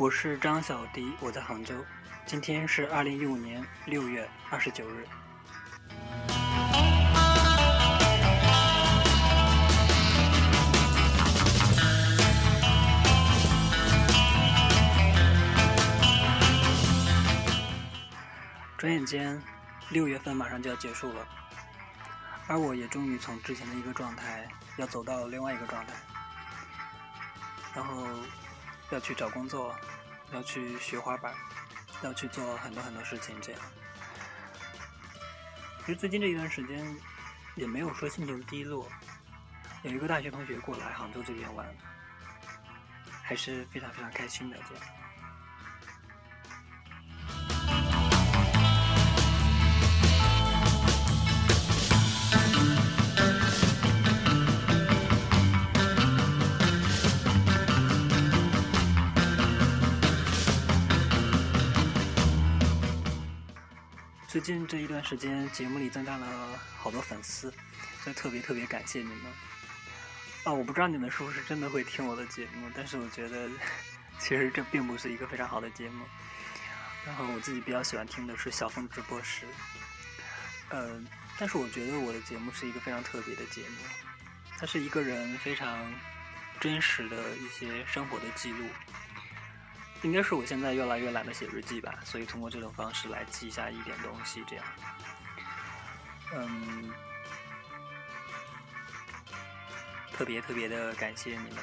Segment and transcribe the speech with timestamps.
[0.00, 1.74] 我是张小迪，我在杭州。
[2.24, 5.06] 今天是二零一五年六月二十九日。
[18.78, 19.38] 转眼间，
[19.90, 21.28] 六月份马上就要结束了，
[22.46, 25.92] 而我也终于从之前的一个状态，要走到另外一个状态，
[27.74, 28.06] 然后
[28.90, 29.74] 要去找工作，
[30.32, 31.34] 要去学滑板，
[32.02, 33.40] 要去做很多很多事情。
[33.40, 33.60] 这样，
[35.80, 36.96] 其实最近这一段时间
[37.54, 38.88] 也没有说心情低落，
[39.82, 41.66] 有一个大学同学过来杭州这边玩，
[43.22, 44.84] 还是非常非常开心的这样。
[64.30, 67.52] 最近这一段时间，节目里增加了好多粉丝，
[68.04, 69.24] 所以特别特别感谢你们。
[70.44, 73.50] 啊，我不知道你们是不是真的会听我的节目，但是我觉得
[74.20, 76.04] 其实这并不是一个非常好的节目。
[77.04, 79.46] 然后我自己比较喜欢听的是小峰直播室，
[80.68, 81.02] 呃，
[81.36, 83.78] 但是我觉得我的节目是一个非常特别的节目，
[84.58, 85.92] 它是一个人非常
[86.60, 88.64] 真实的一些生活的记录。
[90.02, 94.64] 应该是我现在越来越懒得写日记吧，所以通过这种方式来记一下一点东西，这样。
[96.34, 96.90] 嗯，
[100.12, 101.62] 特别特别的感谢你们。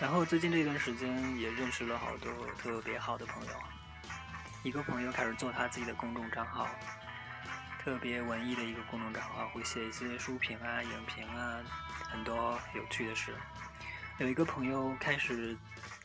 [0.00, 3.52] 然后最近这段时间也认识了好多特别好的朋友，
[4.62, 6.68] 一个朋友开始做他自己的公众账号，
[7.82, 11.60] 特别文艺的一个公众账号，会写一些书评啊、影评啊，
[12.10, 13.34] 很多有趣的事。
[14.16, 15.54] 有一个朋友开始。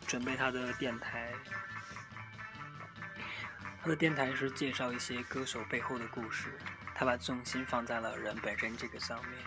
[0.08, 1.32] 准备他的电台，
[3.82, 6.58] 他的电台是介绍一些歌手背后的故事，
[6.96, 9.40] 他把重心放在了人本身这个上面，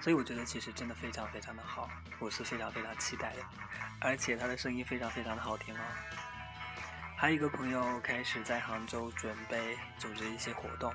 [0.00, 3.42] 所以我觉得其实真的非常非常的好，我是非常非常期待的，
[4.00, 5.80] 而且他的声音非常非常的好听哦。
[7.16, 10.94] 还有一个朋友开始在杭州准备组织一些活动，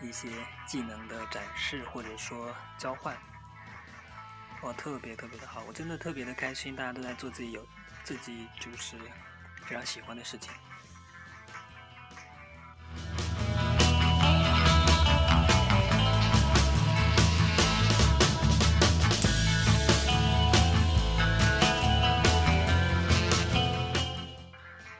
[0.00, 0.28] 一些
[0.66, 3.14] 技能的展示或者说交换，
[4.62, 7.62] 哇，特别特别的好，我真的特别的开心，大家都在做自己有。
[8.04, 8.96] 自己就是
[9.64, 10.50] 非常喜欢的事情。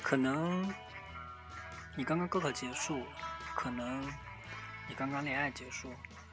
[0.03, 0.73] 可能
[1.97, 3.07] 你刚刚高考结束，
[3.55, 4.03] 可能
[4.89, 5.93] 你刚刚恋爱结束，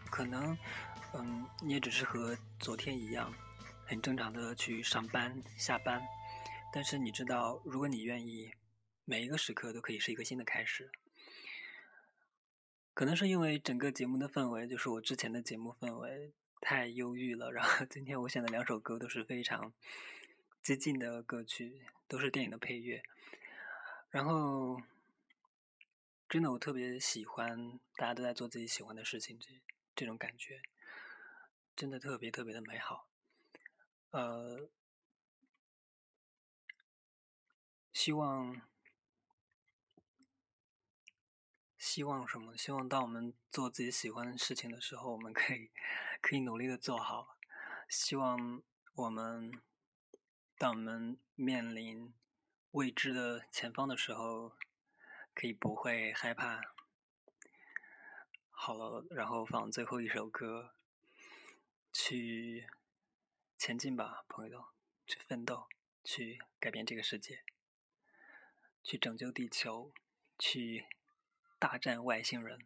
[0.09, 0.57] 可能
[1.13, 3.31] 嗯，你也只是和昨天一样，
[3.85, 6.01] 很正常的去上班下班。
[6.77, 8.53] 但是你知道，如果你愿意，
[9.03, 10.91] 每一个时刻都可以是一个新的开始。
[12.93, 17.51] 可能是因为整个节目的氛围，就是我之前的节目氛围太忧郁了。
[17.51, 19.73] 然后今天我选的两首歌都是非常
[20.61, 23.01] 激进的歌曲，都是电影的配乐。
[24.11, 24.79] 然后，
[26.29, 29.47] 真的我特别喜欢大家都在做自己喜欢的事情，这
[29.95, 30.61] 这种感觉
[31.75, 33.09] 真的特别特别的美好。
[34.11, 34.69] 呃。
[37.99, 38.61] 希望，
[41.79, 42.55] 希望什么？
[42.55, 45.71] 希望当我们做自己喜欢的事情的时候，我们可以
[46.21, 47.39] 可以努力的做好。
[47.89, 48.61] 希望
[48.93, 49.51] 我们
[50.59, 52.13] 当我们面临
[52.69, 54.55] 未知的前方的时候，
[55.33, 56.61] 可以不会害怕。
[58.51, 60.75] 好了，然后放最后一首歌，
[61.91, 62.67] 去
[63.57, 64.67] 前进吧，朋友，
[65.07, 65.67] 去奋斗，
[66.03, 67.43] 去改变这个世界。
[68.87, 69.91] 去拯救地球，
[70.39, 70.85] 去
[71.59, 72.57] 大战外星人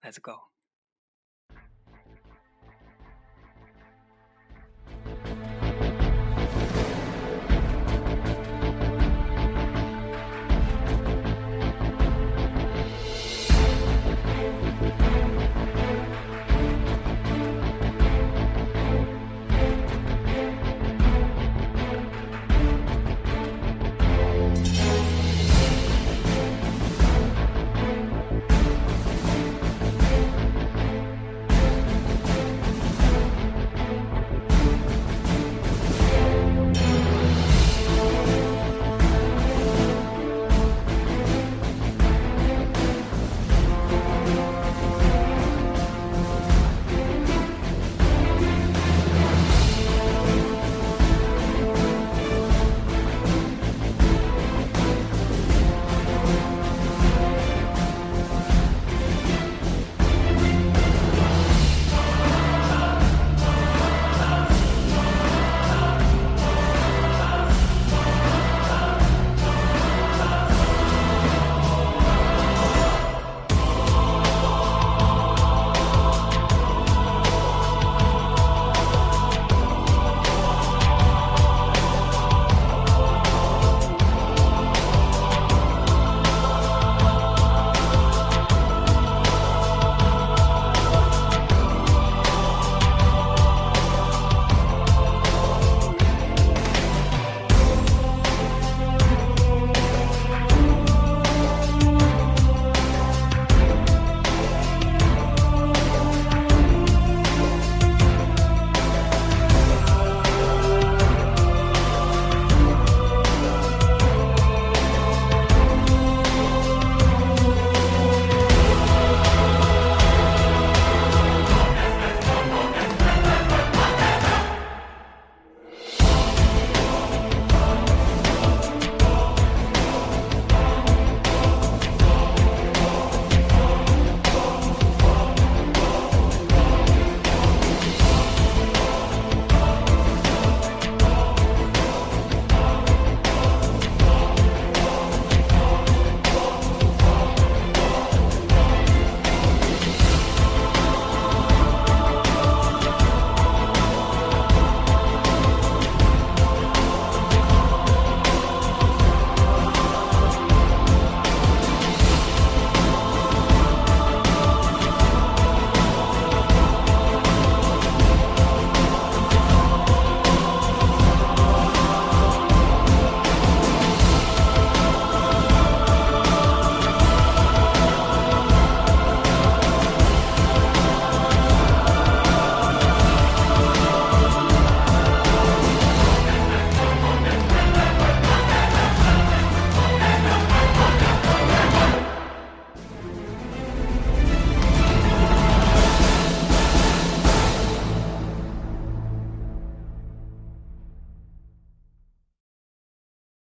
[0.00, 0.53] ，Let's go。